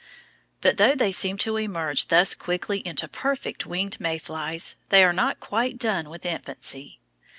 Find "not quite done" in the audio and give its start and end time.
5.13-6.09